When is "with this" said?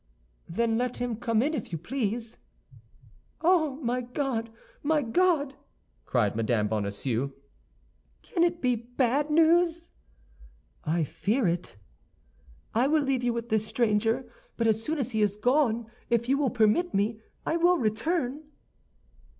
13.33-13.67